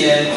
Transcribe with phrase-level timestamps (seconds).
[0.00, 0.28] 年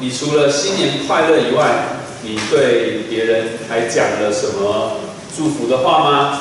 [0.00, 4.98] 你除了新年快乐以外，你对别人还讲了什么
[5.36, 6.40] 祝福的话吗？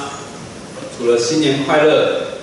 [0.98, 2.38] 除了新年快乐，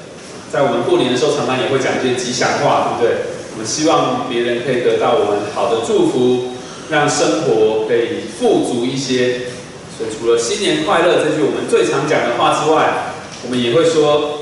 [0.52, 3.16] 在我们过年的时候，常常也会讲一些吉祥话，对不对？
[3.52, 6.54] 我们希望别人可以得到我们好的祝福，
[6.90, 9.48] 让生活可以富足一些。
[9.96, 13.14] 所以除了新年快乐这句我们最常讲的话之外，
[13.44, 14.40] 我们也会说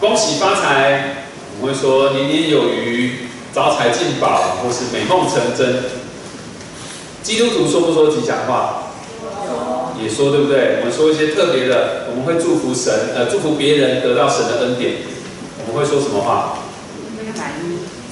[0.00, 1.26] 恭喜发财，
[1.60, 5.84] 我们会说年年有余、招财进宝，或是美梦成真。
[7.22, 8.84] 基督徒说不说吉祥话？
[10.00, 10.78] 也说对不对？
[10.80, 14.98] 我们说一些特别的，我们会祝福神，呃，祝福别人得到神的恩典。
[15.66, 16.58] 我们会说什么话？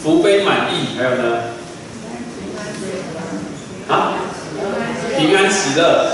[0.02, 1.42] 福杯满溢，还有呢？
[3.88, 4.14] 啊？
[5.16, 6.10] 平安喜乐，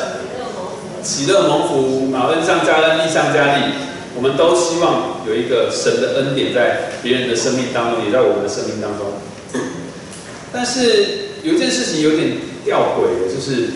[1.02, 3.62] 喜乐蒙福，啊，恩上加恩，利上加利。
[4.14, 9.14] 我们都希望有一个神的恩典在别人的生命当中，也在我们的生命当中。
[10.52, 13.70] 但是有一件事情有点吊诡的，就是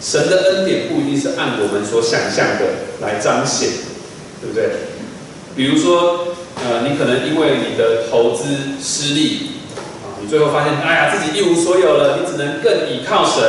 [0.00, 3.70] 神的恩典不一定是按我们所想象的来彰显，
[4.40, 4.70] 对不对？
[5.56, 8.44] 比如说，呃，你可能因为你的投资
[8.80, 9.50] 失利，
[10.04, 13.42] 啊，你最后发现，哎呀，自己一无所有了，你只能更倚靠神，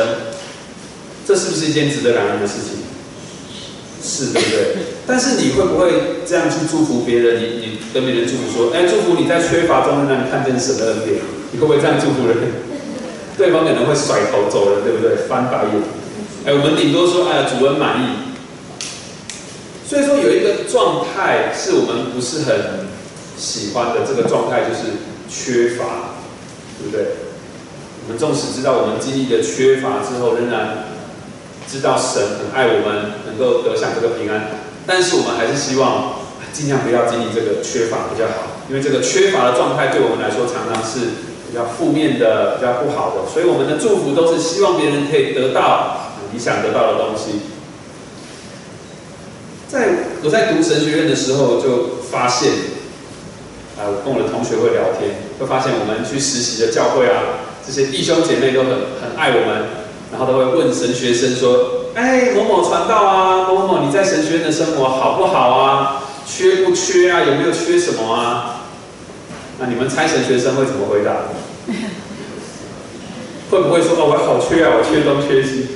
[1.26, 2.87] 这是不是一件值得感恩的事情？
[4.02, 4.76] 是，对不对？
[5.06, 7.42] 但是你会不会这样去祝福别人？
[7.42, 11.20] 你你跟别人祝福说，哎，祝福你在缺乏中让你看见神的恩典，
[11.52, 12.36] 你会不会这样祝福人？
[13.36, 15.16] 对方可能会甩头走人，对不对？
[15.28, 15.82] 翻白眼。
[16.46, 18.06] 哎，我们顶多说，哎，主人满意。
[19.88, 22.86] 所以说有一个状态是我们不是很
[23.38, 26.14] 喜欢的，这个状态就是缺乏，
[26.78, 27.06] 对不对？
[28.04, 30.87] 我们纵使知道我们经历的缺乏之后，仍然
[31.70, 34.50] 知道神很爱我们，能够得享这个平安，
[34.86, 36.14] 但是我们还是希望
[36.52, 41.28] 尽量不要经历这个缺乏比较好，因为这个缺乏的状态对我们来说常常是。
[41.48, 47.40] 比较负面的、比较不好的，所以我们的祝福都是希望别人可以得到你想得到的东西。
[49.66, 49.88] 在
[50.22, 52.52] 我在读神学院的时候，就发现，
[53.80, 58.70] 啊，我跟我的同学会聊天，会发现我们去实习的教会啊，这些弟兄姐妹都很
[59.00, 66.02] 很爱我们，然后都会问神学生说：“哎，某某传道啊，某某某你在神学院的生活好不好啊？
[66.26, 67.20] 缺不缺啊？
[67.20, 68.66] 有没有缺什么啊？”
[69.60, 71.12] 那你们猜神学生会怎么回答？
[73.50, 75.66] 会不会说哦，我好缺啊，我缺东缺西？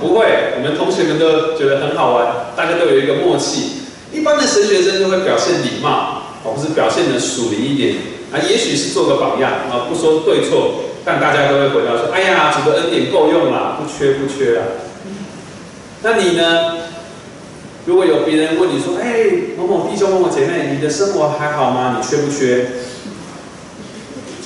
[0.00, 2.26] 不会，我们同学们都觉得很好玩，
[2.56, 3.82] 大家都有一个默契。
[4.12, 7.96] 一般的神学生就会表现礼貌，哦，不是表现的属灵一点
[8.32, 14.64] 啊，也许是做个榜样啊，不说对错，但大家都会回答说：哎呀，主的恩典够用啦，不缺不缺啊。
[16.02, 16.78] 那你呢？
[17.84, 21.96] 如果有别人问你说：哎，某某弟兄、某某姐妹，你的生活还好吗？
[21.98, 22.68] 你缺不缺？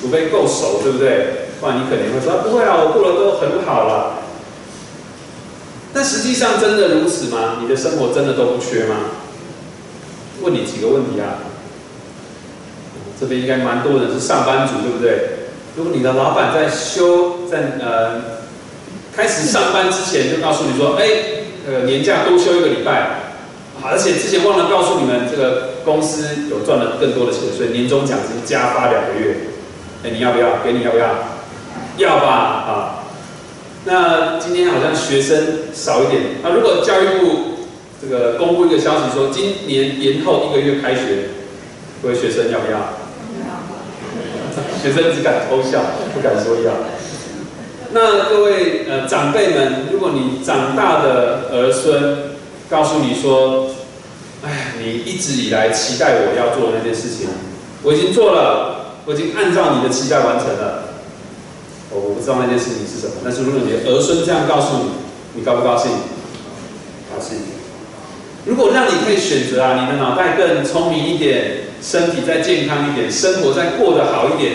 [0.01, 1.49] 除非够熟，对不对？
[1.61, 4.23] 不然你肯定会说不会啊，我过得都很好了。
[5.93, 7.59] 但实际上真的如此吗？
[7.61, 8.97] 你的生活真的都不缺吗？
[10.41, 11.45] 问你几个问题啊？
[13.21, 15.36] 这边应该蛮多人是上班族，对不对？
[15.77, 18.41] 如果你的老板在休在呃
[19.15, 21.07] 开始上班之前就告诉你说，哎，
[21.69, 23.35] 呃年假多休一个礼拜，
[23.83, 29.37] 而且之前忘了告诉你们，这个公司有赚了更多的钱，所以年终奖金加发两个月。
[30.03, 30.63] 哎，你要不要？
[30.65, 31.09] 给你要不要？
[31.99, 33.05] 要吧，啊。
[33.85, 36.23] 那今天好像学生少一点。
[36.43, 37.69] 那如果教育部
[38.01, 41.29] 这个公布一个消息说，今年延后一个月开学，
[42.03, 42.96] 各位学生要不要？
[44.87, 45.83] 学生只敢偷笑，
[46.15, 46.73] 不敢说要。
[47.91, 52.37] 那各位呃长辈们，如果你长大的儿孙
[52.71, 53.71] 告诉你说，
[54.45, 57.29] 哎，你一直以来期待我要做的那件事情，
[57.83, 58.75] 我已经做了。
[59.07, 60.83] 我已经按照你的期待完成了，
[61.91, 64.91] 我我不知道那件事情是什么，但是如果你的儿孙这样告诉你，
[65.35, 65.93] 你高不高兴？
[67.15, 67.39] 高兴。
[68.45, 74.55] 如果让你可以选择啊，你的脑袋更聪明一点，身体再健康一点，生活再过得好一点，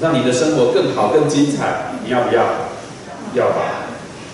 [0.00, 2.42] 让你的生活更好更精彩，你要不要？
[3.34, 3.86] 要吧。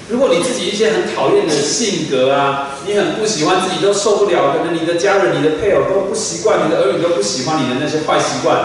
[0.09, 8.57] 如果你自己一些很讨厌的性格啊，你很不喜欢自己都受不了，可能你的家人、你的配偶都不习惯，你的儿女都不喜欢你的那些坏习惯。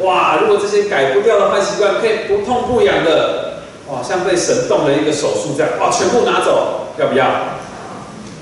[0.00, 0.38] 哇！
[0.40, 7.26] 如果这些改不掉的坏习惯可以不痛不痒的，哇，像被神动了一个手术这样，哇，全部拿走，要不要？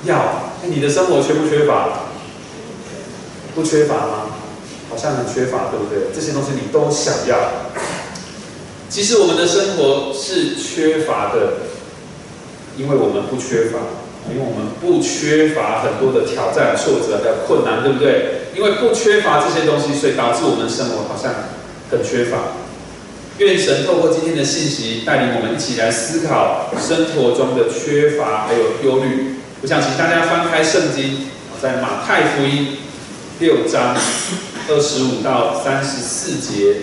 [0.04, 0.16] 要。
[0.64, 1.88] 你的生活缺不缺乏？
[3.54, 4.30] 不缺乏吗？
[4.90, 6.12] 好像很缺乏，对不对？
[6.14, 7.36] 这些东西你都想要。
[8.92, 11.54] 其实我们的生活是缺乏的，
[12.76, 13.78] 因为我们不缺乏。
[14.30, 18.42] 因为我们不缺乏很多的挑战、挫折的困难，对不对？
[18.54, 21.34] 因为不缺乏这些东西，所以导致我们生活好像
[21.90, 22.54] 很缺乏。
[23.38, 29.38] 愿神透过今天的信息，带领我们一起来思考生活中的缺乏还有忧虑。
[29.60, 31.26] 我想请大家翻开圣经，
[31.60, 32.76] 在马太福音
[33.40, 33.96] 六章
[34.68, 36.76] 二十五到三十四节。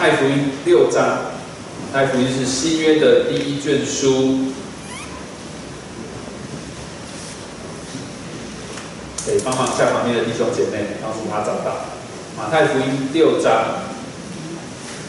[0.00, 1.26] 太福音六章，
[1.92, 4.46] 太福音是新约的第一卷书。
[9.26, 11.84] 可以帮忙下旁边的弟兄姐妹，告诉他找到
[12.34, 13.52] 马太福音六章，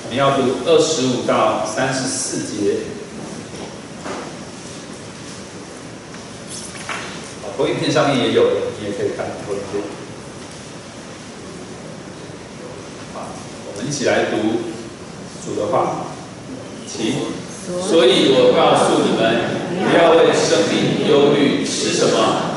[0.04, 2.80] 我们要读二十五到三十四节。
[7.58, 8.44] 投影片上面也有，
[8.78, 9.84] 你也可以看投影片。
[13.14, 13.30] 好，
[13.72, 14.71] 我们一起来读
[15.44, 16.06] 主的话，
[16.88, 17.14] 请。
[17.88, 19.22] 所以我告诉你们，
[19.86, 22.16] 不要为生命忧虑，吃什么，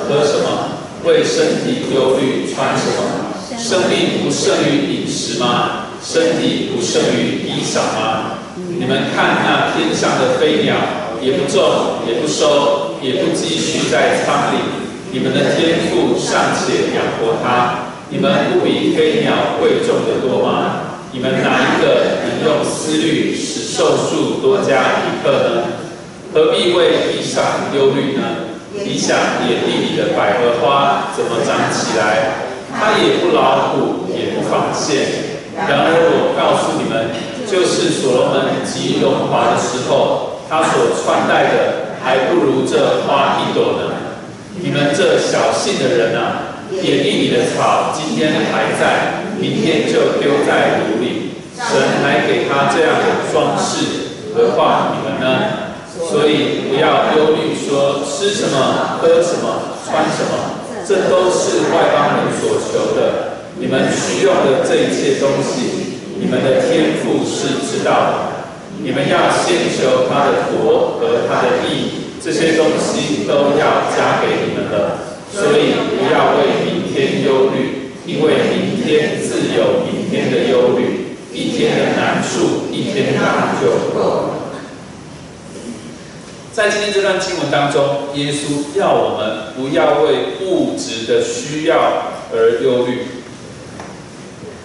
[0.08, 0.70] 喝什么。
[1.04, 3.58] 为身体忧虑穿什么？
[3.58, 5.86] 生命不胜于饮食吗？
[6.02, 8.38] 身体不胜于衣裳吗？
[8.56, 10.74] 你们看那天上的飞鸟，
[11.20, 14.58] 也不种，也不收，也不积蓄在仓里，
[15.12, 20.93] 你们的天赋尚且养活它，你们不比飞鸟贵重的多吗？
[21.14, 25.62] 你们哪一个能用思虑使寿数多加一刻呢？
[26.34, 28.22] 何必为衣裳忧虑呢？
[28.72, 29.16] 你想
[29.48, 32.34] 野地里的百合花怎么长起来？
[32.74, 35.06] 它也不老虎，也不纺线。
[35.56, 37.10] 然而我告诉你们，
[37.46, 43.94] 就是所罗门极荣华的时候，他所穿戴的还不如这花一朵呢。
[44.58, 46.43] 你们这小信的人啊，
[46.82, 51.30] 野地里的草今天还在，明天就丢在炉里。
[51.56, 55.64] 神还给他这样的装饰，何况你们呢？
[56.10, 63.38] 所以不要忧虑，说吃什么、喝什么、穿什么，这都是外邦人所求的。
[63.56, 68.14] 你们需要的这一切东西，你们的天赋是知道的。
[68.82, 74.98] 你们要先求他的国和他的义，这些东西都要加给你们的。
[75.32, 76.63] 所以不要为
[76.94, 84.30] 天忧虑，因为明天自有明天的忧虑，一天的难处一天当就够了。
[86.52, 93.06] 在今天这段经文当中，耶稣要我们不要为物质的需要而忧虑。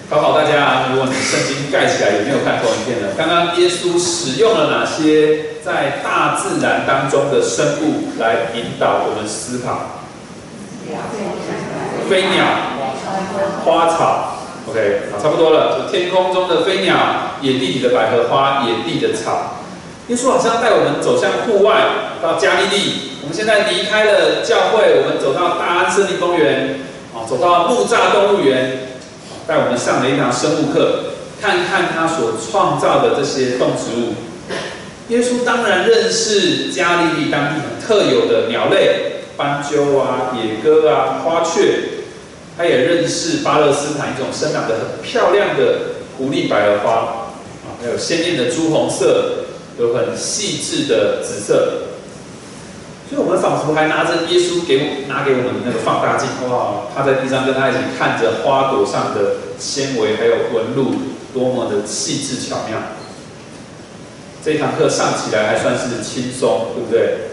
[0.08, 3.10] 考考大家，如果你圣经盖起来，有没有看投影片呢？
[3.18, 10.06] 刚刚耶稣使用了哪些在大自然当中的生物来引导我们思考？
[12.10, 12.44] 飞鸟、
[13.64, 15.88] 花草，OK，好，差不多了。
[15.92, 16.96] 天空中的飞鸟，
[17.42, 19.58] 野地里的百合花，野地的草。
[20.08, 21.84] 耶稣好像带我们走向户外，
[22.20, 23.12] 到加利利。
[23.22, 26.80] 我们现在离开了教会，我们走到大安森林公园，
[27.14, 28.90] 啊，走到木栅动物园，
[29.46, 34.16] 带我们上了一堂生物课，看看他所创造的这些动植物。
[35.10, 41.99] 耶稣当然认识加利利当地很特有的鸟类，斑鸠啊、野鸽啊、花雀。
[42.60, 46.92] 他也认识巴勒斯坦一种生长得很漂亮的狐狸百合花，
[47.64, 49.46] 啊，还有鲜艳的朱红色。
[49.80, 51.54] 有很细致的紫色，
[53.08, 60.96] 所以我们仿佛还拿着耶稣给我拿给我们的那个放大镜，哇，趴在地上跟他一起看着花朵上的纤维还有纹路，
[61.34, 62.78] 多么的细致巧妙。
[64.44, 67.29] 这堂课上起来还算是轻松，对不对？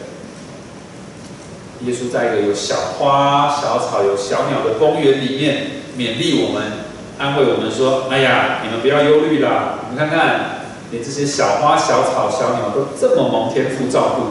[1.84, 5.66] 耶稣在一个有小花小草、有小鸟的公园里面
[5.98, 6.72] 勉励我们，
[7.18, 10.56] 安慰我们说：“哎呀，你们不要忧虑啦，你看看。”
[10.92, 14.22] 连这些小花、小草、小鸟都这么蒙天父照顾，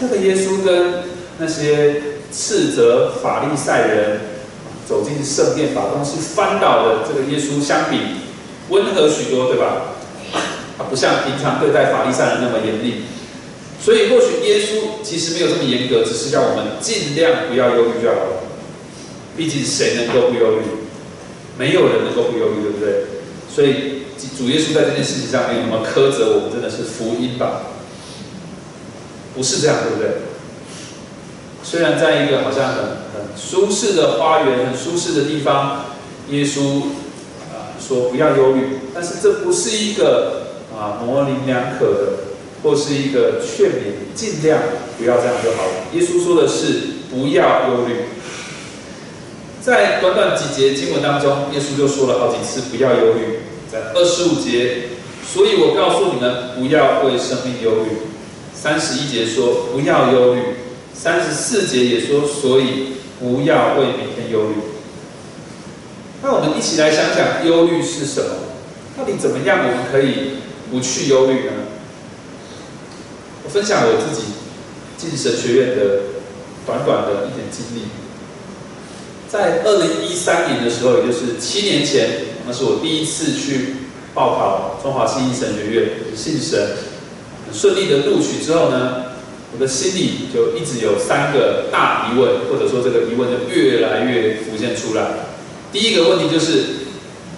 [0.00, 1.02] 这个耶稣跟
[1.36, 2.00] 那些
[2.32, 4.20] 斥责法利赛人
[4.88, 7.98] 走进圣殿把东西翻倒的这个耶稣相比，
[8.70, 9.92] 温和许多，对吧？
[10.78, 13.04] 他不像平常对待法利赛人那么严厉，
[13.80, 18.42] 所以或许耶稣其实没有这么严格，只是叫我们尽量不要忧虑就好了。
[19.36, 20.62] 毕竟谁能够不忧虑？
[21.58, 23.04] 没有人能够不忧虑，对不对？
[23.48, 23.94] 所以。
[24.38, 27.62] 主耶稣在这件事情上没有那么苛责我们，真的是福音吧？
[29.34, 30.22] 不是这样，对不对？
[31.62, 35.86] 虽然在一个好像很很舒适的花园、很舒适的地方，
[36.30, 36.84] 耶稣
[37.52, 42.12] 啊说不要忧虑，但是这不是一个啊模棱两可的，
[42.64, 44.58] 或是一个劝勉，尽量
[44.98, 45.72] 不要这样就好了。
[45.92, 47.94] 耶稣说的是不要忧虑。
[49.60, 53.40] 在短短几节经文当中，耶稣就说了好几次不要忧虑。
[53.70, 54.88] 在二十五节，
[55.30, 57.98] 所以我告诉你们，不要为生命忧虑。
[58.54, 60.40] 三十一节说不要忧虑，
[60.94, 64.54] 三十四节也说，所以不要为明天忧虑。
[66.22, 68.30] 那我们一起来想想忧虑是什么？
[68.96, 70.38] 到底怎么样我们可以
[70.70, 71.52] 不去忧虑呢？
[73.54, 74.32] 分享我自己
[74.98, 76.00] 进神学院的
[76.66, 77.82] 短短的一点经历。
[79.30, 83.76] 在二零一三年的时候，也就是七年前，那是我第一次去
[84.12, 86.78] 报考中华信义神学院，信神，
[87.52, 89.14] 顺利的录取之后呢，
[89.52, 95.10] 我的心里就一直有三个大疑问，或者说这个疑问就越来越浮现出来。
[95.72, 96.64] 第一个问题就是，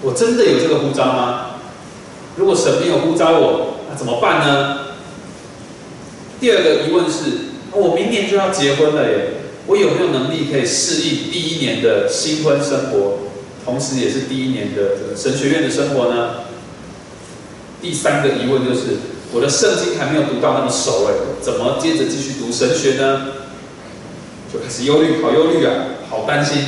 [0.00, 1.61] 我真的有这个呼召吗？
[2.37, 4.86] 如果神没有呼召我，那怎么办呢？
[6.40, 7.23] 第二个疑问是，
[7.73, 9.28] 我明年就要结婚了耶，
[9.66, 13.19] 我有没有能力可以适应第一年的新婚生活，
[13.64, 16.45] 同时也是第一年的神学院的生活呢？
[17.81, 18.99] 第三个疑问就是，
[19.33, 23.28] 我的圣经还没有读到那么熟哎，怎么接着继续读神学呢？
[24.52, 25.73] 就开始忧虑，好忧虑啊，
[26.09, 26.59] 好担心。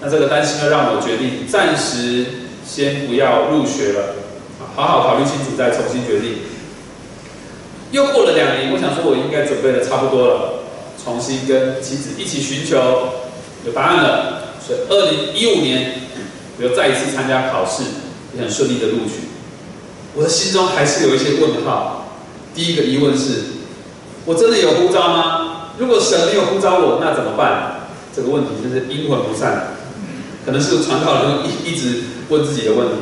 [0.00, 2.26] 那这个担心呢让我决定暂时
[2.66, 4.16] 先不要入学了，
[4.74, 6.53] 好好考虑清楚再重新决定。
[7.92, 10.64] 又过了两年，我想说我应该准备的差不多了，
[11.02, 12.76] 重新跟妻子一起寻求
[13.64, 14.42] 有答案了。
[14.66, 15.94] 所以二零一五年
[16.58, 17.82] 我又再一次参加考试，
[18.34, 19.28] 也很顺利的录取。
[20.14, 22.06] 我的心中还是有一些问号。
[22.54, 23.42] 第一个疑问是：
[24.24, 25.70] 我真的有呼召吗？
[25.78, 27.88] 如果神没有呼召我，那怎么办？
[28.14, 29.76] 这个问题真是阴魂不散。
[30.46, 32.94] 可能是传道人一一直问自己的问题。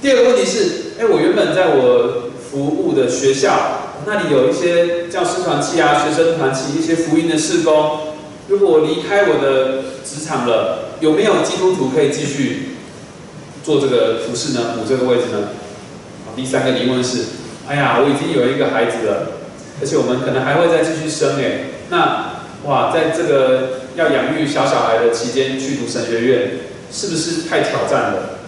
[0.00, 8.14] 第二个问题是，哎，我原本在我服务的学校，那里有一些教师团契啊、学生团契，一些福音的事工。
[8.48, 12.76] 如果我离开我的职场了，有没有基督徒可以继续
[13.62, 14.76] 做这个服饰呢？
[14.76, 15.48] 补这个位置呢？
[16.34, 17.24] 第三个疑问是，
[17.68, 19.32] 哎呀，我已经有一个孩子了，
[19.80, 26.50] 而且我们可能还会再继续生哎，那哇，在这个要养育小小孩的期间去读神学院。
[26.90, 28.38] 是不是太挑战了？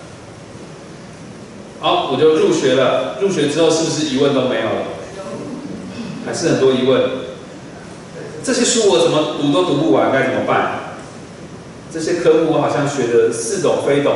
[1.78, 3.18] 好，我就入学了。
[3.20, 4.86] 入学之后，是不是疑问都没有了？
[6.30, 7.02] 还是很多疑问。
[8.44, 10.94] 这些书我怎么读都读不完，该怎么办？
[11.92, 14.14] 这些科目我好像学的似懂非懂，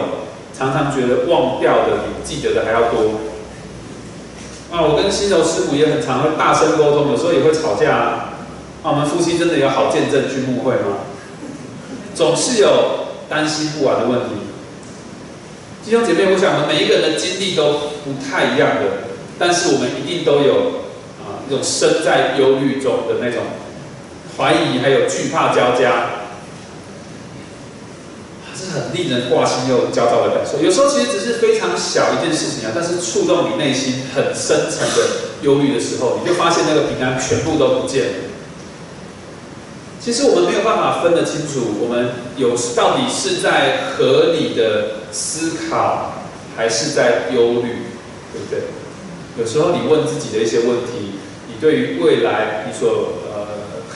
[0.56, 3.18] 常常觉得忘掉的比记得的还要多。
[4.70, 7.96] 啊，我跟新柔师傅也很常会大声沟通，有时候也会吵架。
[7.96, 8.34] 啊，
[8.84, 11.02] 我们夫妻真的有好见证去牧会吗？
[12.14, 13.02] 总是有。
[13.26, 14.34] 担心不完的问题，
[15.82, 17.72] 弟兄姐妹，我想我们每一个人的经历都
[18.04, 20.83] 不太一样的，但是我们一定都有
[21.48, 23.42] 那种身在忧虑中的那种
[24.36, 26.24] 怀疑，还有惧怕交加，
[28.54, 30.62] 是很令人挂心又焦躁的感受。
[30.62, 35.08] 有时候其实只是非常小一件事情啊，但是触动你内心很深层的
[35.42, 38.14] 忧虑的时候，你就发现那个平安全部都不见了。
[40.00, 46.12] 其实我们没有办法分得清楚，我们有到底是在合理的思考，
[46.56, 47.76] 还是在忧虑，
[48.32, 48.60] 对不对？
[49.36, 51.13] 有时候你问自己的一些问题，
[51.54, 53.46] 你对于未来你所呃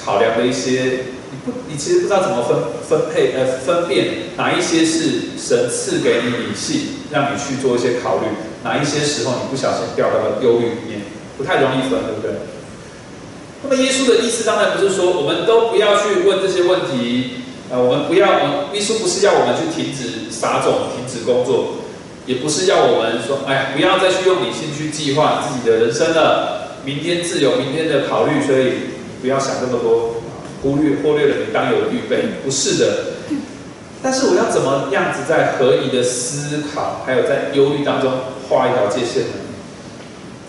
[0.04, 2.56] 考量的一些，你不，你其实不知道怎么分
[2.88, 8.26] 分配呃分辨哪一些是神赐给你理性，让你去做一些考虑，
[8.62, 11.00] 哪一些时候你不小心掉到了忧郁里面，
[11.36, 12.30] 不太容易分，对不对？
[13.62, 21.74] 那么耶稣的意思当然不是说我们都不要去问这些问题，呃，我们不要，我们耶稣不是要我们去停止撒种、停止工作，
[22.24, 26.57] 也不是要我们说，哎，不要再去用理性去计划自己的人生了，
[26.88, 28.72] 明天自有明天的考虑，所以
[29.20, 30.22] 不要想这么多，
[30.62, 32.86] 忽略忽略了你当有预备，不是的。
[34.02, 38.10] 但是我要怎么样子在合理的思考，还有在忧虑当中
[38.48, 39.34] 画一条界限呢？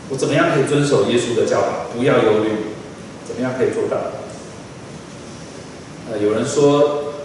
[0.07, 2.51] 我怎么样可以遵守耶稣的教导，不要忧虑？
[3.27, 3.97] 怎么样可以做到？
[6.09, 7.15] 呃，有人说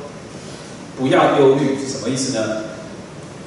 [0.98, 2.64] 不要忧虑是什么意思呢？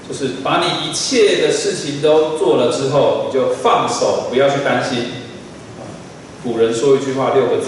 [0.07, 5.26] 就是把你一切的事情都做了之后，你就放手，不要去担心。
[6.43, 7.67] 古人说一句话，六个字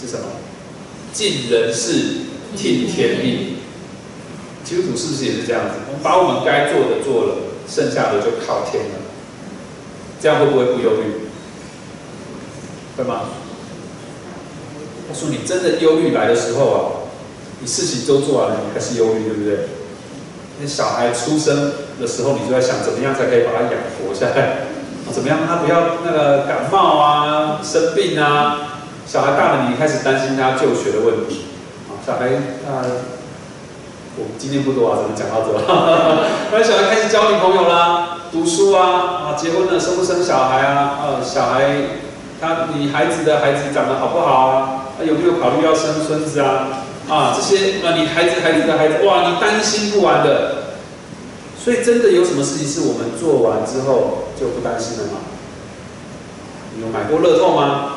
[0.00, 0.26] 是什么？
[1.12, 1.92] 尽人事，
[2.56, 3.56] 听天命。
[4.62, 5.74] 基督徒是不是也是这样子？
[5.88, 7.36] 我们把我们该做的做了，
[7.68, 9.00] 剩下的就靠天了。
[10.20, 11.28] 这样会不会不忧虑？
[12.96, 13.30] 会吗？
[15.08, 16.78] 他说：“你真的忧虑来的时候啊，
[17.60, 19.58] 你事情都做完了，你还是忧虑，对不对？
[20.60, 24.68] 那小孩出生的时候，你就在想怎么样才可以把他养活下来，
[25.12, 28.56] 怎么样他不要那个感冒啊、生病啊。
[29.06, 31.46] 小孩大了，你开始担心他就学的问题。
[31.88, 32.26] 啊，小孩
[32.70, 32.86] 啊，
[34.16, 35.50] 我们今天不多啊，怎么讲到这？
[36.52, 40.98] 那 小孩开始交女朋友啦，读书啊，啊，结婚了，生不生小孩啊？
[41.02, 41.74] 呃，小孩
[42.40, 46.84] 他你孩子的孩子长得好不好啊？”有没有考虑要生孙子啊？
[47.08, 50.56] 啊，这些啊，你孩子孩子的孩子，哇，你担心不完的。
[51.58, 55.20] 所以真的有什么事情是我们做完之后就不担心了吗？
[56.74, 57.96] 你有买过乐透吗？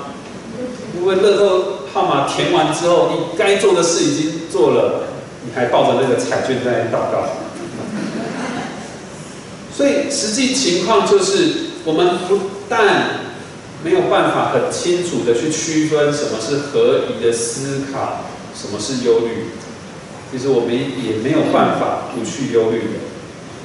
[0.96, 5.04] 因为乐透号码填完之后，你该做的事已经做了，
[5.46, 7.24] 你还抱着那个彩券在那祷告。
[9.76, 11.54] 所以实际情况就是，
[11.86, 13.22] 我们不但
[13.84, 19.46] 没有办法很清楚的去区分什么是合宜的思考，什么是忧虑，
[20.32, 23.13] 其实我们也没有办法不去忧虑的。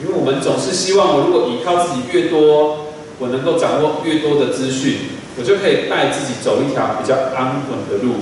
[0.01, 2.87] 因为我们总是希望，我如果依靠自己越多，
[3.19, 8.15] 我能够掌握越多的资讯，我就可以带自己走一条比较安稳的路。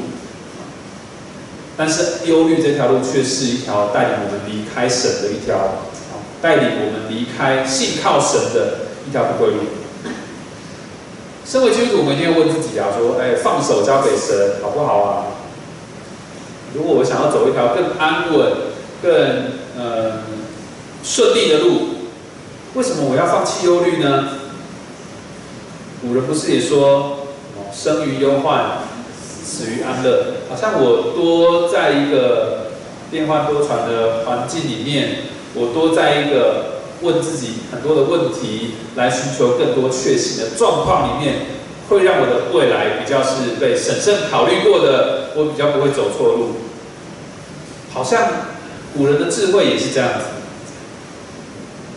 [1.76, 5.84] 但是忧虑这条路却是一条带领我们离开神的一条，
[6.40, 9.60] 带领我们离开信靠神的一条不归路。
[11.44, 15.26] 身为基督徒，我们一定要问自己啊，说，哎，放手交给神好不好啊？
[16.74, 18.52] 如果我想要走一条更安稳、
[19.02, 19.12] 更
[19.76, 20.35] 呃。
[21.06, 21.82] 顺利的路，
[22.74, 24.24] 为什么我要放弃忧虑呢？
[26.02, 27.28] 古人不是也说，
[27.72, 28.78] 生于忧患，
[29.14, 30.34] 死于安乐。
[30.50, 32.72] 好像我多在一个
[33.08, 35.18] 变幻多舛的环境里面，
[35.54, 41.46] 我多在一个问自己很多的问题，来寻求更多确信的状况里面，
[41.88, 46.56] 会让我的未来比较是被审慎考虑过的，我比较不会走错路。
[47.94, 48.28] 好像
[48.96, 50.35] 古人的智慧也是这样子。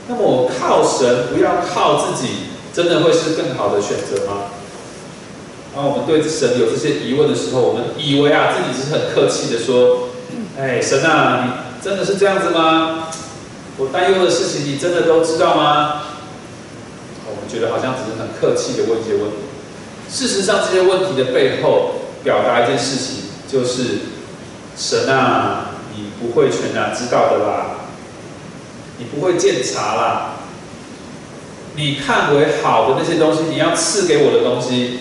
[0.09, 4.49] 那么我靠神，不要靠自己，真的会是更好的选择吗？
[5.75, 10.09] 当我们对神有这些疑问的时候，我们以为啊自己只是很客气的说
[10.59, 13.09] ：“哎，神啊，你真的是这样子吗？
[13.77, 16.01] 我担忧的事情，你真的都知道吗？”
[17.29, 19.37] 我们觉得好像只是很客气的问一些问题。
[20.09, 21.91] 事实上，这些问题的背后，
[22.23, 23.99] 表达一件事情，就是
[24.75, 27.78] 神啊，你不会全然知道的啦。
[28.99, 30.35] 你不会鉴察啦，
[31.75, 34.99] 你看为好的那些东西，你要赐给我的东西，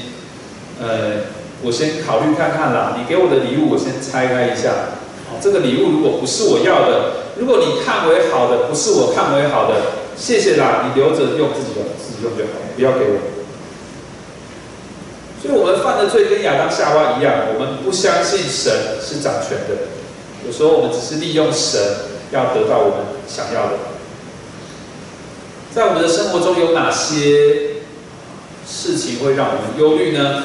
[0.81, 1.27] 呃，
[1.63, 2.95] 我先考虑看看啦。
[2.97, 4.95] 你给我的礼物，我先拆开一下。
[5.27, 9.75] 哦，这个礼物如果不是我要的，如果你看为好的，不是我看为好的，
[10.17, 13.19] 谢谢啦，你留着用自己的，自己用就好，不要给我。
[15.43, 19.91] 所以，我们犯的罪跟亚当夏娃一样，我们不相信神是掌权的，
[20.47, 21.81] 有时候我们只是利用神。
[22.31, 23.79] 要得到我们想要的，
[25.75, 27.83] 在我们的生活中有哪些
[28.67, 30.43] 事情会让我们忧虑呢？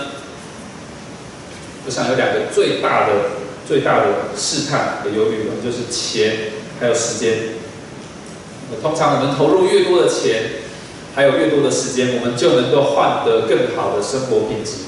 [1.85, 3.13] 我想有两个最大的、
[3.67, 4.05] 最大的
[4.37, 7.55] 试探和忧虑，就是钱还有时间。
[8.81, 10.43] 通常我们投入越多的钱，
[11.13, 14.85] 还有越多的时间，我们就能够换得更好的生活品质。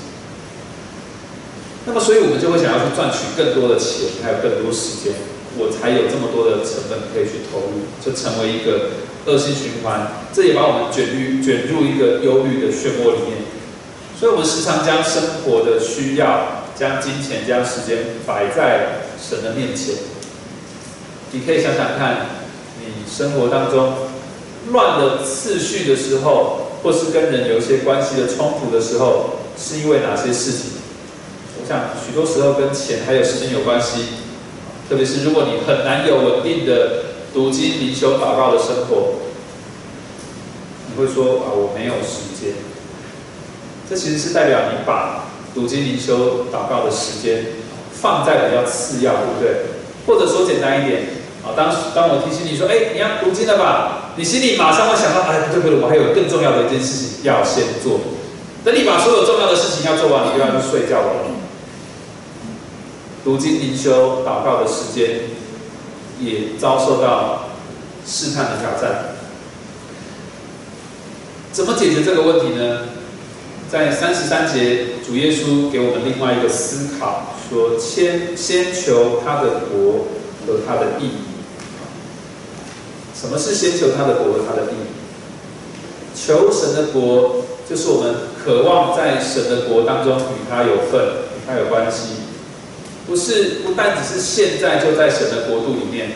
[1.85, 5.13] 那么，所以我们就会想要去赚取更多的钱，还有更多时间。
[5.57, 8.91] 我才有这么多的成本可以去投入，就成为一个
[9.25, 10.11] 恶性循环。
[10.33, 13.45] 这也把我们卷入卷入一个忧虑的漩涡里面。
[14.19, 19.95] 所以，我们时常将生活的需要、将金钱、将时间摆在神的面前。
[21.31, 22.27] 你可以想想看，
[22.79, 23.93] 你生活当中
[24.71, 30.71] 乱的次序的时候，或是跟人有一些关系的冲突的时候，是因为哪些事情？
[31.59, 34.24] 我想，许多时候跟钱还有时间有关系。
[34.87, 39.15] 特别是如果你很难有稳定的读经、灵修、祷告的生活，
[40.87, 42.53] 你会说啊，我没有时间。
[43.89, 47.45] 这其实是代表你把读经、灵修、祷告的时间
[47.93, 49.55] 放在比较次要，对不对？
[50.05, 51.01] 或者说简单一点，
[51.43, 54.13] 啊，当当我提醒你说，哎，你要读经了吧？
[54.17, 55.79] 你心里马上会想到，哎，对不对？
[55.79, 57.99] 我还有更重要的一件事情要先做。
[58.63, 61.25] 等你把所有重要的事情要做完，你就要去睡觉了。
[63.25, 65.21] 读经、灵修、祷告的时间，
[66.21, 67.49] 也遭受到
[68.05, 69.15] 试探的挑战。
[71.51, 72.81] 怎么解决这个问题呢？
[73.67, 80.05] 在三十三节，主耶稣给我们另外一个思考，说：先先求他的国
[80.45, 81.09] 和他的义。
[83.19, 84.75] 什么是先求他的国和他的义？
[86.15, 91.01] 求神的国，就是我们渴望在神的国当中与他有份，
[91.33, 92.24] 与他有关系。
[93.07, 96.13] 不是，不但只是现在就在神的国度里面，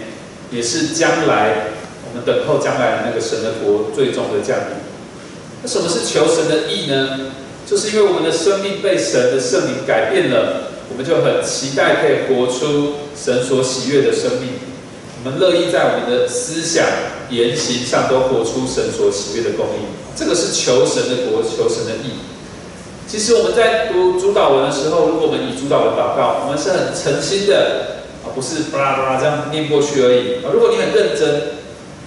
[0.52, 1.67] 也是将来
[2.10, 4.78] 我们等候将来那个神的国最终的降临。
[5.62, 7.32] 那什么是求神的意呢？
[7.69, 14.49] 就是因为我们的生命被神的圣灵改变了，我们就很期待可以活出神所喜悦的生命。
[15.23, 16.86] 我们乐意在我们的思想、
[17.30, 19.86] 言行上都活出神所喜悦的公义。
[20.15, 22.17] 这个是求神的国，求神的意。
[23.10, 30.54] 其实我们在读主导文的时候，如果我们以主导文祷告，我们是很诚心的啊，不是巴拉巴拉这样念过去而已啊。
[30.54, 31.58] 如果你很认真，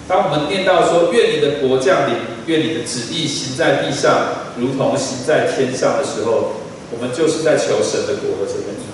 [0.06, 2.14] 当我们念到说“愿你的国降临，
[2.46, 6.62] 愿你的旨意行在地上，如同行在天上”的时候，
[6.92, 8.86] 我们就是在求神的国和神的意。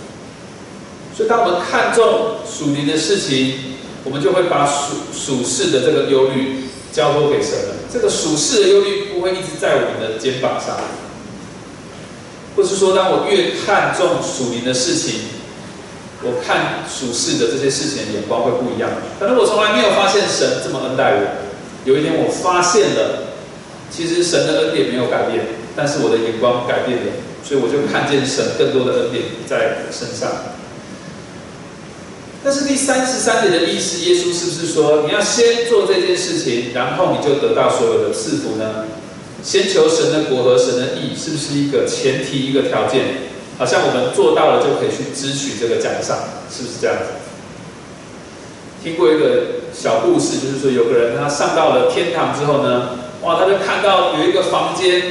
[1.14, 7.74] 所以，当我们看重属灵的事情，我们就会把属属世的这个忧虑交托给神了。
[7.92, 10.74] 这个属世的忧虑不会一直在我们的肩膀上，
[12.58, 15.30] 或是说，当我越看重属灵的事情，
[16.24, 18.90] 我看属世的这些事情的眼光会不一样。
[19.20, 21.22] 可能我从来没有发现神这么恩待我，
[21.84, 23.30] 有一天我发现了，
[23.94, 27.12] 其实神的恩典没有改变，但是我的眼光改变了，
[27.46, 30.28] 所以我就看见神更多的恩典在我身上。
[32.42, 38.84] 但是第三十三节的意思，耶稣是不是说你要先做这件事情，然后你就得到所有的赐福呢？
[39.42, 43.28] 先求神的国和神的义，是不是一个前提一个条件？
[43.58, 46.16] 好像我们做到了就可以去支取这个奖赏，
[46.48, 47.04] 是不是这样子？
[48.82, 52.90] 听过一个小故事，就是说有个人他上到了天堂之后呢，
[53.22, 55.02] 哇，他就看到有一个房间，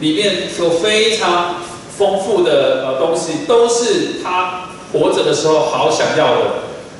[0.00, 1.62] 里面有非常
[1.96, 6.40] 丰富的呃东西，都是他活着的时候好想要的。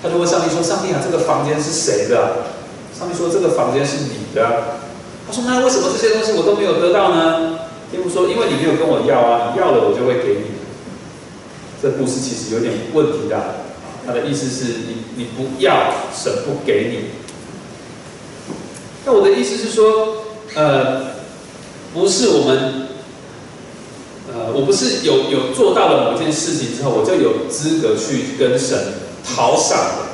[0.03, 2.45] 他就问上帝说：“上帝啊，这个房间是谁的？”
[2.99, 4.81] 上帝说：“这个房间是你的。”
[5.27, 7.59] 他说：“那为什么这些东西我都没有得到呢？”
[7.91, 10.55] 天父说：“因为你没有跟我要啊，你要了我就会给你。”
[11.83, 13.57] 这故事其实有点问题的。
[14.07, 17.09] 他的意思是你你不要，神不给你。
[19.07, 21.07] 那我的意思是说，呃，
[21.93, 22.89] 不是我们，
[24.33, 29.03] 呃，我不是有有做到了某件事情之后，我就有资格去跟神。
[29.27, 30.05] 讨赏的，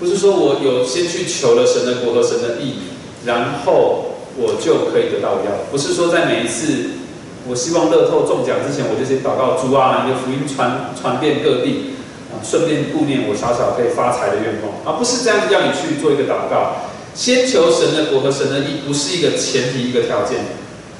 [0.00, 2.74] 不是说我有先去求了神的国和神的义，
[3.24, 5.52] 然后我就可以得到我要。
[5.70, 7.00] 不是说在每一次
[7.48, 11.94] 我希望乐透中奖之前，我就先祷告主啊，你的福音传传遍各地
[12.30, 16.88] 啊，顺便顾念我小小可以发财的愿望，而不是这样子要你去做一个祷告。
[17.12, 20.38] 先求神的国和神的义，不是一个前提一个条件。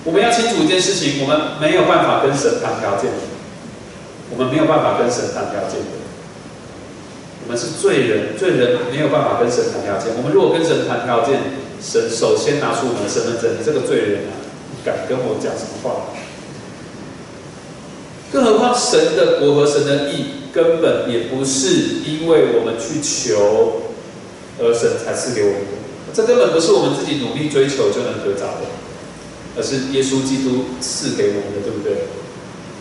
[0.03, 3.13] 我们要清楚一件事情，我们没有办法跟神谈条件，
[4.33, 5.79] 我们没有办法跟神谈条件。
[7.45, 10.11] 我们是罪人，罪人没有办法跟神谈条件。
[10.17, 11.39] 我们如果跟神谈条件，
[11.83, 14.37] 神首先拿出我们的身份证，你这个罪人啊，
[14.85, 16.13] 敢跟我讲什么话？
[18.33, 23.93] 更何况神的国和神的义，根本也不是因为我们去求
[24.61, 25.61] 而神才赐给我们，
[26.13, 28.69] 这根本不是我们自己努力追求就能得着的，
[29.57, 32.07] 而是耶稣基督赐给我们的，对不对？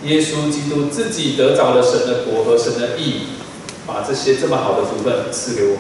[0.06, 3.38] 耶稣基督自己得着了神的国和神的义。
[3.88, 5.80] 把这些这么好的福分赐给我们，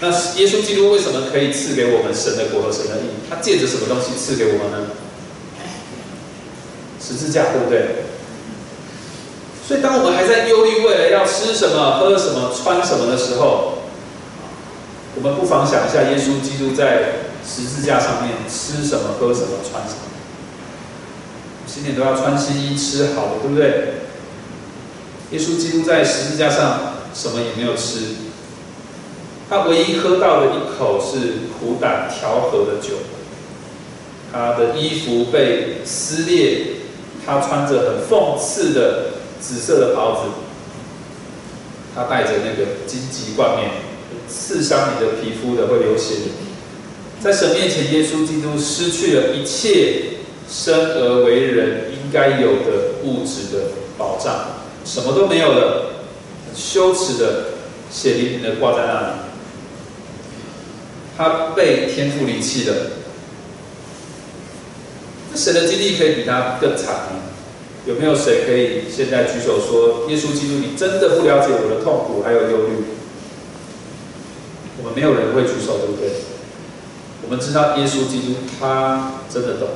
[0.00, 3.08] 那耶稣基督为什么可以赐给我们神的国和神的义？
[3.30, 4.88] 他借着什么东西赐给我们呢？
[7.00, 8.04] 十字架，对不对？
[9.66, 13.78] 所以当我们还在忧虑未来要吃什么、喝什么、穿什么的时候，
[15.16, 20.00] 我们不妨想一下，耶稣基督在十字架上面吃什么、喝什么、穿什么？
[21.66, 23.94] 今年都要穿新衣、吃好的，对不对？
[25.32, 27.98] 耶稣基督在十字架上什么也没有吃，
[29.48, 32.94] 他唯一喝到的一口是苦胆调和的酒。
[34.32, 36.66] 他的衣服被撕裂，
[37.24, 40.30] 他穿着很讽刺的紫色的袍子，
[41.94, 43.70] 他戴着那个荆棘冠冕，
[44.28, 46.16] 刺伤你的皮肤的会流血。
[47.22, 50.18] 在神面前，耶稣基督失去了一切
[50.50, 54.48] 生而为人应该有的物质的保障。
[54.84, 55.92] 什么都没有了，
[56.54, 57.44] 羞耻的
[57.90, 59.25] 血淋淋的挂在那里。
[61.16, 62.74] 他被天父离弃了。
[65.32, 67.22] 那谁的经历可以比他更惨呢？
[67.86, 72.84] 有没有谁可以现在举手说，耶稣基督，你真的不了解我的痛苦还有忧虑？
[74.78, 76.10] 我们没有人会举手，对不对？
[77.22, 79.68] 我们知道耶稣基督他真的懂，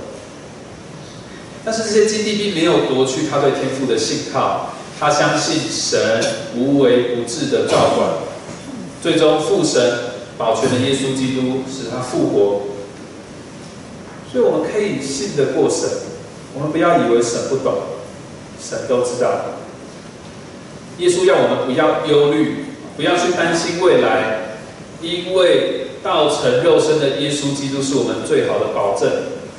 [1.64, 4.74] 但是这些经历并没有夺去他对天父的信靠。
[4.98, 6.22] 他相信神
[6.54, 8.10] 无微不至的照管，
[9.02, 10.09] 最终父神
[10.40, 12.62] 保全了耶稣基督，使他复活。
[14.32, 15.86] 所以我们可以信得过神，
[16.54, 17.74] 我们不要以为神不懂，
[18.58, 19.60] 神都知道。
[20.96, 22.64] 耶稣要我们不要忧虑，
[22.96, 24.56] 不要去担心未来，
[25.02, 29.10] 因为道成肉身的耶稣基督是我们最好的保证。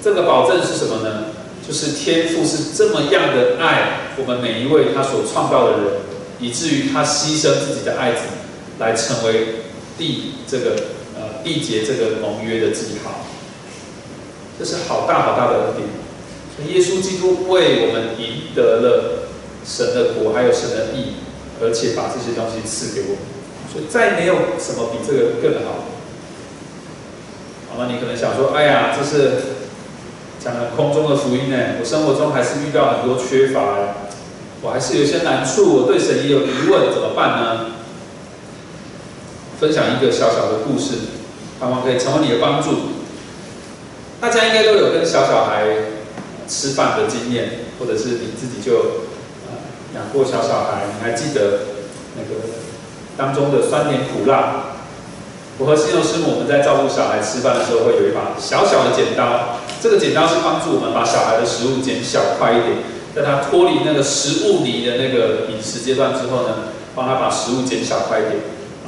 [0.03, 1.25] 这个保证是什么呢？
[1.67, 5.93] 就是天父是这么样的爱我们每一位他所创造的人，
[6.39, 8.21] 以至于他牺牲自己的爱子，
[8.79, 9.47] 来成为
[10.01, 10.75] 缔这个
[11.13, 13.21] 呃缔结这个盟约的记号。
[14.57, 15.87] 这是好大好大的恩典。
[16.55, 19.29] 所以耶稣基督为我们赢得了
[19.63, 21.15] 神的国，还有神的义，
[21.61, 23.17] 而且把这些东西赐给我们。
[23.71, 25.85] 所以再没有什么比这个更好。
[27.69, 29.31] 好，那你可能想说，哎呀，这是
[30.43, 33.95] 讲了空中的福音呢，我生活中还是遇到很多缺乏，
[34.61, 37.65] 我还是有些难处，我对神也有疑问，怎么办呢？
[39.61, 41.21] 分享一个小小的故事，
[41.59, 42.97] 盼望可以成为你的帮助。
[44.19, 45.67] 大家应该都有跟小小孩
[46.47, 49.05] 吃饭的经验，或者是你自己就
[49.93, 51.59] 养过小小孩，你还记得
[52.17, 52.41] 那个
[53.15, 54.63] 当中的酸甜苦辣？
[55.59, 59.59] 我和新荣师母，我们在照顾小孩吃饭的时候，会有一把小小的剪刀。
[59.79, 62.77] 这个剪刀是帮助我们把小孩的食物剪小块一点，
[63.15, 68.41] 在他脱离那个食物泥的那个饮食阶段之后呢，帮他把食物剪小块一点。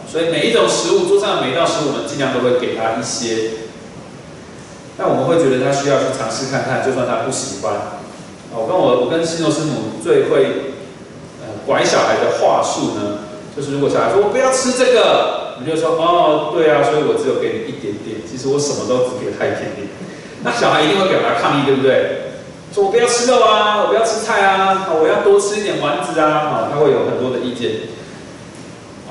[0.10, 3.66] 所以每一种食物，桌上的每一道食物，我们尽量都会给他一些。
[4.96, 7.98] 但我们会觉得他需要去尝试看看，就算他不喜欢。
[8.54, 10.78] 我跟我我跟新荣师母最会
[11.42, 13.26] 呃拐小孩的话术呢，
[13.58, 19.89] 就是如果小孩说我不要吃这个，你就说哦对啊，所以我只有给你一点点，其实我什么都只给他一点点。
[20.44, 22.38] 那小孩一定会表达抗议，对不对？
[22.74, 27.89] 说我不要吃肉啊，我不要吃菜啊，我要多吃一点丸子啊，啊，他会有很多的意见。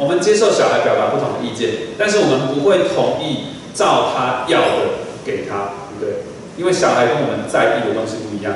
[0.02, 5.02] 我们接受小孩表达不同的意见，但是我们不会同意照他要的。
[5.24, 6.24] 给他，对不对？
[6.58, 8.52] 因为小孩跟我们在意的东西不一样。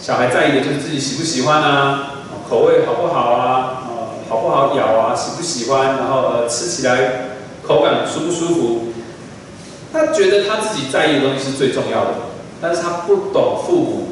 [0.00, 7.28] 小孩在意的就是自己喜不喜欢啊，口味好不好啊，呃，好不好咬啊，喜不喜欢，然后呃，吃起来
[7.62, 8.86] 口感舒不舒服。
[9.92, 12.14] 他觉得他自己在意的东西是最重要的，
[12.62, 14.08] 但是他不懂父母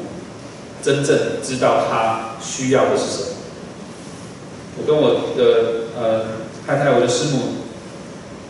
[0.83, 3.27] 真正知道他需要的是什么。
[4.77, 6.25] 我跟我的呃
[6.65, 7.63] 太太，我的师母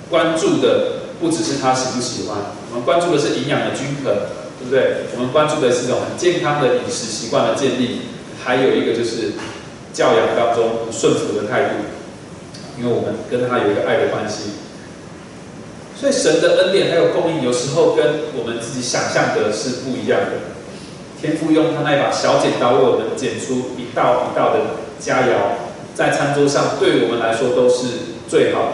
[0.10, 2.38] 关注的不只是他喜不喜欢。
[2.71, 4.15] 我们关注的是营养的均衡，
[4.60, 5.05] 对不对？
[5.15, 8.01] 我们关注的是一种很健康的饮食习惯的建立，
[8.43, 9.34] 还有一个就是
[9.93, 11.75] 教养当中顺服的态度，
[12.77, 14.51] 因为我们跟他有一个爱的关系。
[15.97, 20.51] 所以神的恩典还有供应，有时候跟我们自己想象的是不一样的。
[21.21, 24.60] 天父用他那把小剪刀为我们剪出一道一道的
[24.99, 25.64] 佳肴，
[25.95, 27.88] 在餐桌上对我们来说都是
[28.27, 28.73] 最好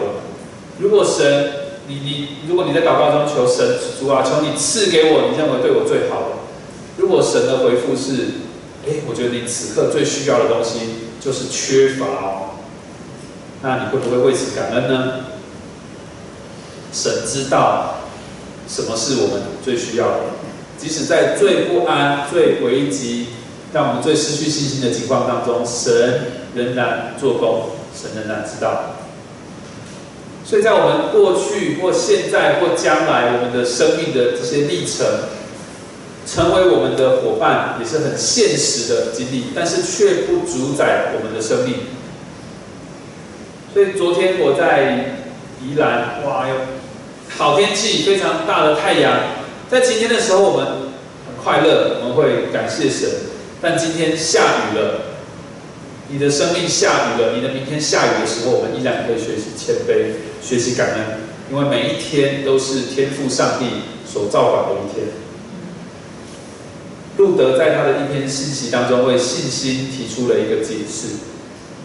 [0.78, 1.52] 如果神
[1.86, 6.28] 你你，如果你在祷告中求神主啊，求你赐给我你认为对我最好的。
[6.96, 8.24] 如果神的回复是，
[8.86, 10.80] 哎，我觉得你此刻最需要的东西
[11.20, 12.50] 就是缺乏哦，
[13.62, 15.26] 那你会不会为此感恩呢？
[16.92, 18.02] 神知道
[18.68, 20.18] 什么是我们最需要的，
[20.78, 23.28] 即使在最不安、最危急、
[23.72, 28.96] 让我们最失去信心的情况当中，神仍然做工，神仍然知道。
[30.44, 35.06] 所以在我们过去或现在或将来，我们的生命的这些历程，
[36.26, 41.74] 成为我们的伙伴，也是很现实的经历，但是却不主宰我们的生命。
[43.72, 45.16] 所以昨天我在
[45.62, 46.56] 宜兰，哇哟，
[47.38, 49.12] 好天气，非常大的太阳，
[49.70, 50.66] 在晴天的时候我们
[51.24, 53.08] 很快乐，我们会感谢神，
[53.62, 55.11] 但今天下雨了。
[56.12, 60.12] 你的生命下雨了，你的明天下雨的时候，我们依然可以学习谦卑，
[60.46, 61.20] 学习感恩，
[61.50, 63.64] 因为每一天都是天赋上帝
[64.06, 65.06] 所造化的一天。
[67.16, 71.16] 路德在他的一篇信息当中为信心提出了一个解释，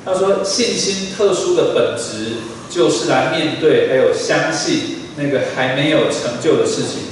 [0.03, 2.35] 他说：信心特殊的本质
[2.69, 7.07] 就是来面对还有相信那个还没有成就的事情。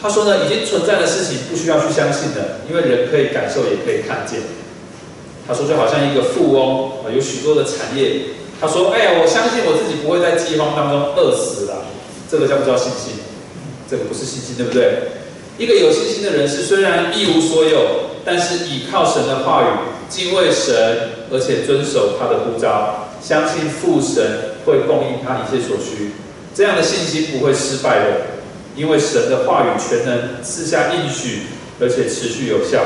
[0.00, 4.40] 他说呢，已经存在的事情不需要去相信的，因为人可以感受，也可以看见。
[5.46, 8.34] 他说：“就好像一个富翁啊，有许多的产业。
[8.60, 11.84] 他说：‘哎呀，我相信我自己不会在饥荒当中饿死了。’
[12.28, 13.14] 这个叫不叫信心？
[13.88, 14.98] 这个不是信心，对不对？
[15.56, 19.70] 一个有信心的人是虽然一无所有，但是倚靠神的话语，
[20.08, 20.74] 敬畏神，
[21.30, 26.10] 而且遵守他的呼召，相信父神会供应他一切所需。
[26.54, 28.06] 这样的信心不会失败的，
[28.74, 31.42] 因为神的话语全能赐下应许，
[31.80, 32.82] 而且持续有效。”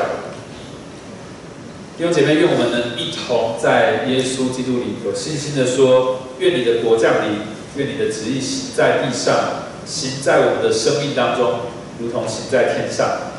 [2.00, 7.40] 弟兄姐妹，愿我们能一同在耶稣基督里有信心的说：愿你的国降临，
[7.76, 11.60] 愿你的旨意行在地上，行在我们的生命当中，
[11.98, 13.34] 如同行在天上。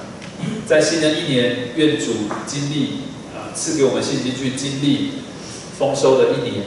[0.67, 2.13] 在新的一年，愿主
[2.45, 2.99] 经历
[3.33, 5.13] 啊，赐给我们信心去经历
[5.79, 6.65] 丰收的一年，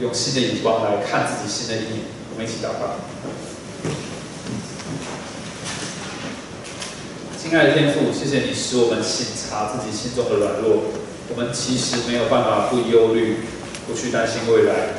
[0.00, 2.00] 用新的眼光来看自己新的一年。
[2.34, 2.98] 我们一起祷告。
[7.40, 11.05] 亲爱的天父，谢谢你使我们省察自己心中的软弱。
[11.28, 13.38] 我们其实没有办法不忧虑，
[13.86, 14.94] 不去担心未来。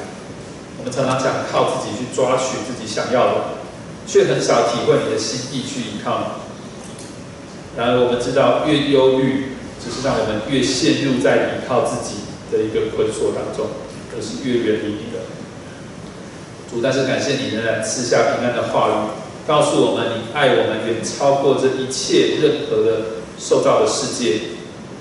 [0.78, 3.36] 我们常常想靠自己去抓取自己想要的，
[4.06, 6.42] 却很少体会你的心意去依靠。
[7.76, 13.68] 然而，我们知道越忧虑，只是让我们越陷入在依靠自己的一个困锁当中，
[14.14, 15.26] 而是越远离你的
[16.70, 16.82] 主。
[16.82, 18.94] 但是感谢你仍然赐下平安的话语，
[19.48, 23.02] 告诉我们你爱我们远超过这一切任何的
[23.40, 24.57] 受造的世界。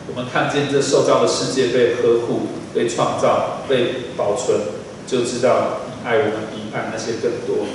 [0.09, 4.59] 我们看见这受造的世界被呵护、被创造、被保存，
[5.07, 7.67] 就知道你爱我们比爱那些更多。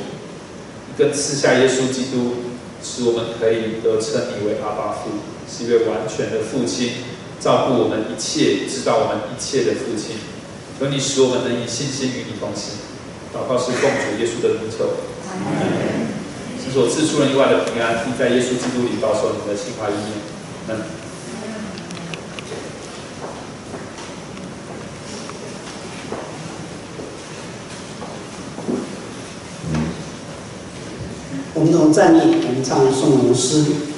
[0.97, 2.35] 更赐下耶稣基督，
[2.83, 5.09] 使我们可以得称你为阿爸父，
[5.49, 7.03] 是一位完全的父亲，
[7.39, 10.17] 照顾我们一切，知道我们一切的父亲。
[10.79, 12.75] 求你使我们能以信心与你同行。
[13.33, 14.89] 祷告是奉主耶稣的名求。
[16.63, 20.11] 是所赐出人意外的平安，并在耶稣基督里保守你的心怀意念。
[20.69, 21.00] 嗯。
[31.61, 33.90] 我们同站立，我们唱颂龙诗。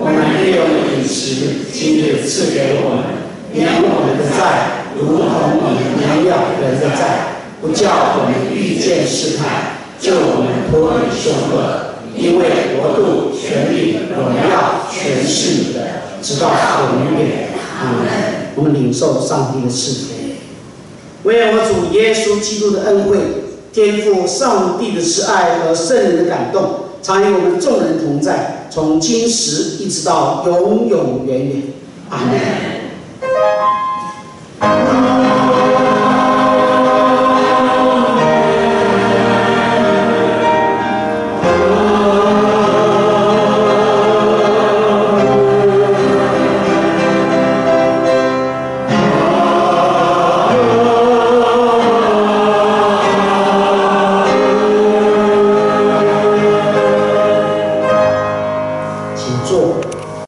[0.00, 0.62] 我们利用
[0.94, 3.18] 饮食，今日赐给我们，
[3.52, 5.26] 因我们的债如同
[5.58, 15.80] 你荣耀人的债，不叫我们遇见试探，救我们脱离凶恶，因为国度、权力、荣耀，全是你的，
[16.22, 16.52] 直到
[16.94, 17.48] 永远。
[18.54, 20.14] 我们领受上帝的赐福，
[21.24, 23.18] 为我主耶稣基督的恩惠，
[23.72, 26.87] 颠覆上帝的慈爱和圣人的感动。
[27.02, 31.62] 常与我们众人同在，从今时一直到永永远远，
[32.10, 32.38] 阿门。